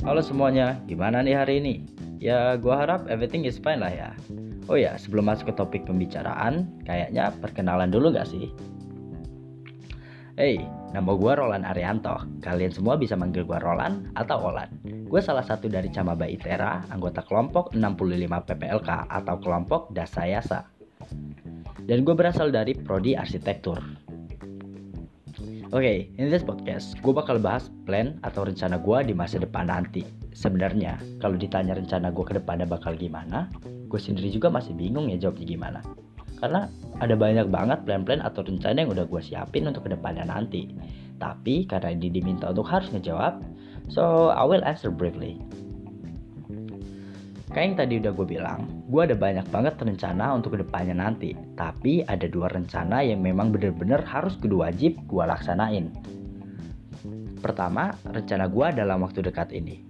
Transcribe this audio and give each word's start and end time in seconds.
Halo 0.00 0.24
semuanya, 0.24 0.80
gimana 0.88 1.20
nih 1.20 1.36
hari 1.36 1.60
ini? 1.60 1.84
Ya, 2.16 2.56
gua 2.56 2.80
harap 2.80 3.04
everything 3.12 3.44
is 3.44 3.60
fine 3.60 3.84
lah 3.84 3.92
ya. 3.92 4.10
Oh 4.64 4.80
ya, 4.80 4.96
sebelum 4.96 5.28
masuk 5.28 5.52
ke 5.52 5.54
topik 5.60 5.84
pembicaraan, 5.84 6.72
kayaknya 6.88 7.28
perkenalan 7.36 7.92
dulu 7.92 8.08
gak 8.08 8.24
sih? 8.24 8.48
Hey, 10.40 10.64
nama 10.96 11.12
gua 11.12 11.36
Roland 11.36 11.68
Arianto. 11.68 12.16
Kalian 12.40 12.72
semua 12.72 12.96
bisa 12.96 13.12
manggil 13.12 13.44
gua 13.44 13.60
Roland 13.60 14.08
atau 14.16 14.40
Olan. 14.40 14.72
Gue 15.04 15.20
salah 15.20 15.44
satu 15.44 15.68
dari 15.68 15.92
Camaba 15.92 16.24
Itera, 16.24 16.80
anggota 16.88 17.20
kelompok 17.20 17.76
65 17.76 18.24
PPLK 18.24 19.04
atau 19.04 19.36
kelompok 19.36 19.92
Dasayasa. 19.92 20.64
Dan 21.84 22.08
gue 22.08 22.16
berasal 22.16 22.48
dari 22.48 22.72
Prodi 22.72 23.12
Arsitektur. 23.20 23.76
Oke, 25.70 25.86
okay, 25.86 25.98
in 26.18 26.34
this 26.34 26.42
podcast, 26.42 26.98
gue 26.98 27.14
bakal 27.14 27.38
bahas 27.38 27.70
plan 27.86 28.18
atau 28.26 28.42
rencana 28.42 28.74
gue 28.82 29.06
di 29.06 29.14
masa 29.14 29.38
depan 29.38 29.70
nanti. 29.70 30.02
Sebenarnya, 30.34 30.98
kalau 31.22 31.38
ditanya 31.38 31.78
rencana 31.78 32.10
gue 32.10 32.26
ke 32.26 32.34
depannya 32.42 32.66
bakal 32.66 32.98
gimana, 32.98 33.46
gue 33.86 34.00
sendiri 34.02 34.34
juga 34.34 34.50
masih 34.50 34.74
bingung 34.74 35.06
ya 35.06 35.22
jawabnya 35.22 35.46
gimana. 35.46 35.78
Karena 36.42 36.66
ada 36.98 37.14
banyak 37.14 37.54
banget 37.54 37.86
plan-plan 37.86 38.18
atau 38.18 38.42
rencana 38.42 38.82
yang 38.82 38.90
udah 38.90 39.06
gue 39.06 39.22
siapin 39.22 39.70
untuk 39.70 39.86
ke 39.86 39.94
depannya 39.94 40.26
nanti. 40.26 40.74
Tapi 41.22 41.70
karena 41.70 41.94
ini 41.94 42.18
diminta 42.18 42.50
untuk 42.50 42.66
harus 42.66 42.90
ngejawab, 42.90 43.38
so 43.86 44.34
I 44.34 44.42
will 44.42 44.66
answer 44.66 44.90
briefly. 44.90 45.38
Kayak 47.50 47.66
yang 47.66 47.76
tadi 47.82 47.94
udah 47.98 48.12
gue 48.14 48.26
bilang, 48.30 48.60
gue 48.86 49.02
ada 49.02 49.16
banyak 49.18 49.42
banget 49.50 49.74
rencana 49.82 50.38
untuk 50.38 50.54
ke 50.54 50.62
depannya 50.62 50.94
nanti. 50.94 51.34
Tapi 51.58 52.06
ada 52.06 52.30
dua 52.30 52.46
rencana 52.46 53.02
yang 53.02 53.26
memang 53.26 53.50
bener-bener 53.50 53.98
harus 54.06 54.38
kudu 54.38 54.62
wajib 54.62 54.94
gue 55.10 55.24
laksanain. 55.26 55.90
Pertama, 57.42 57.90
rencana 58.06 58.46
gue 58.46 58.66
dalam 58.70 59.02
waktu 59.02 59.26
dekat 59.26 59.50
ini. 59.50 59.82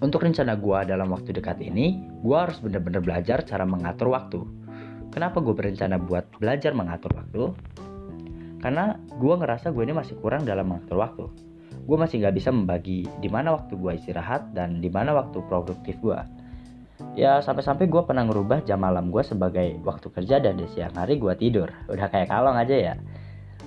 Untuk 0.00 0.24
rencana 0.24 0.56
gue 0.56 0.78
dalam 0.88 1.12
waktu 1.12 1.36
dekat 1.36 1.60
ini, 1.60 2.00
gue 2.24 2.36
harus 2.36 2.56
bener-bener 2.64 3.04
belajar 3.04 3.44
cara 3.44 3.68
mengatur 3.68 4.08
waktu. 4.08 4.40
Kenapa 5.12 5.44
gue 5.44 5.52
berencana 5.52 6.00
buat 6.00 6.32
belajar 6.40 6.72
mengatur 6.72 7.12
waktu? 7.12 7.52
Karena 8.64 8.96
gue 8.96 9.34
ngerasa 9.36 9.68
gue 9.68 9.84
ini 9.84 9.92
masih 9.92 10.16
kurang 10.16 10.48
dalam 10.48 10.64
mengatur 10.64 10.96
waktu 10.96 11.49
gue 11.90 11.98
masih 11.98 12.22
nggak 12.22 12.38
bisa 12.38 12.54
membagi 12.54 13.10
di 13.18 13.26
mana 13.26 13.58
waktu 13.58 13.74
gue 13.74 13.98
istirahat 13.98 14.54
dan 14.54 14.78
di 14.78 14.86
mana 14.86 15.10
waktu 15.10 15.42
produktif 15.50 15.98
gue. 15.98 16.14
Ya 17.18 17.42
sampai-sampai 17.42 17.90
gue 17.90 18.02
pernah 18.06 18.22
ngerubah 18.30 18.62
jam 18.62 18.86
malam 18.86 19.10
gue 19.10 19.26
sebagai 19.26 19.74
waktu 19.82 20.06
kerja 20.14 20.38
dan 20.38 20.54
di 20.54 20.70
siang 20.70 20.94
hari 20.94 21.18
gue 21.18 21.34
tidur. 21.34 21.66
Udah 21.90 22.06
kayak 22.06 22.30
kalong 22.30 22.54
aja 22.54 22.76
ya. 22.78 22.94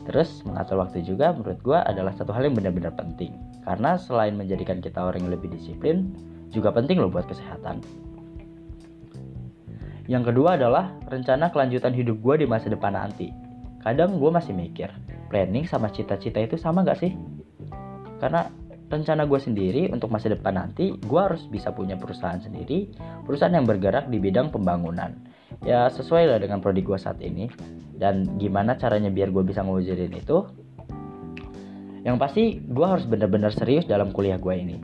Terus 0.08 0.40
mengatur 0.48 0.80
waktu 0.80 1.04
juga 1.04 1.36
menurut 1.36 1.60
gue 1.60 1.76
adalah 1.76 2.16
satu 2.16 2.32
hal 2.32 2.48
yang 2.48 2.56
benar-benar 2.56 2.96
penting. 2.96 3.36
Karena 3.68 4.00
selain 4.00 4.40
menjadikan 4.40 4.80
kita 4.80 5.04
orang 5.04 5.28
yang 5.28 5.36
lebih 5.36 5.52
disiplin, 5.52 6.16
juga 6.48 6.72
penting 6.72 7.04
loh 7.04 7.12
buat 7.12 7.28
kesehatan. 7.28 7.84
Yang 10.08 10.32
kedua 10.32 10.56
adalah 10.56 10.96
rencana 11.12 11.52
kelanjutan 11.52 11.92
hidup 11.92 12.24
gue 12.24 12.44
di 12.44 12.48
masa 12.48 12.72
depan 12.72 12.96
nanti. 12.96 13.36
Kadang 13.84 14.16
gue 14.16 14.32
masih 14.32 14.56
mikir, 14.56 14.88
planning 15.28 15.68
sama 15.68 15.92
cita-cita 15.92 16.40
itu 16.40 16.56
sama 16.56 16.88
gak 16.88 17.04
sih? 17.04 17.12
Karena 18.24 18.48
rencana 18.88 19.28
gue 19.28 19.36
sendiri 19.36 19.92
untuk 19.92 20.08
masa 20.08 20.32
depan 20.32 20.56
nanti 20.56 20.96
gue 20.96 21.20
harus 21.20 21.44
bisa 21.52 21.76
punya 21.76 22.00
perusahaan 22.00 22.40
sendiri 22.40 22.88
perusahaan 23.28 23.52
yang 23.52 23.68
bergerak 23.68 24.08
di 24.08 24.16
bidang 24.16 24.48
pembangunan. 24.48 25.12
Ya 25.68 25.92
sesuai 25.92 26.32
lah 26.32 26.40
dengan 26.40 26.64
prodi 26.64 26.80
gue 26.80 26.96
saat 26.96 27.20
ini. 27.20 27.52
Dan 27.94 28.40
gimana 28.40 28.80
caranya 28.80 29.12
biar 29.12 29.30
gue 29.30 29.44
bisa 29.44 29.62
ngewujudin 29.62 30.16
itu? 30.16 30.38
Yang 32.04 32.18
pasti 32.20 32.44
gue 32.64 32.88
harus 32.88 33.04
benar-benar 33.08 33.52
serius 33.52 33.84
dalam 33.88 34.16
kuliah 34.16 34.40
gue 34.40 34.56
ini. 34.56 34.78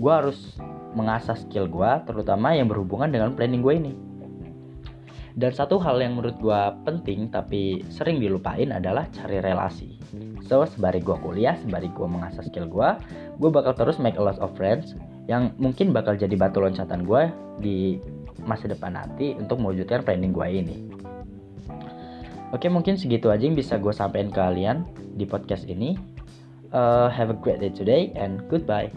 Gue 0.00 0.12
harus 0.12 0.56
mengasah 0.96 1.36
skill 1.36 1.68
gue 1.68 1.90
terutama 2.08 2.56
yang 2.56 2.68
berhubungan 2.68 3.12
dengan 3.12 3.32
planning 3.36 3.60
gue 3.60 3.74
ini. 3.76 3.92
Dan 5.34 5.50
satu 5.50 5.82
hal 5.82 5.98
yang 5.98 6.14
menurut 6.14 6.38
gue 6.38 6.60
penting 6.86 7.26
tapi 7.28 7.82
sering 7.90 8.22
dilupain 8.22 8.70
adalah 8.70 9.08
cari 9.10 9.42
relasi. 9.42 9.98
So, 10.44 10.64
sembari 10.68 11.00
gue 11.00 11.16
kuliah, 11.24 11.56
sembari 11.56 11.88
gue 11.92 12.04
mengasah 12.04 12.44
skill 12.44 12.68
gue, 12.68 12.88
gue 13.40 13.50
bakal 13.50 13.72
terus 13.72 13.96
make 13.96 14.20
a 14.20 14.24
lot 14.24 14.36
of 14.44 14.52
friends 14.54 14.92
yang 15.24 15.56
mungkin 15.56 15.96
bakal 15.96 16.12
jadi 16.12 16.36
batu 16.36 16.60
loncatan 16.60 17.08
gue 17.08 17.22
di 17.64 17.76
masa 18.44 18.68
depan 18.68 18.92
nanti 18.92 19.32
untuk 19.40 19.56
mewujudkan 19.56 20.04
planning 20.04 20.36
gue 20.36 20.48
ini. 20.52 20.76
Oke, 22.52 22.70
mungkin 22.70 22.94
segitu 22.94 23.32
aja 23.32 23.42
yang 23.42 23.58
bisa 23.58 23.80
gue 23.80 23.90
sampaikan 23.90 24.30
ke 24.30 24.38
kalian 24.38 24.76
di 25.18 25.24
podcast 25.26 25.66
ini. 25.66 25.98
Uh, 26.74 27.06
have 27.10 27.30
a 27.30 27.38
great 27.38 27.62
day 27.62 27.70
today 27.70 28.10
and 28.18 28.42
goodbye. 28.50 28.90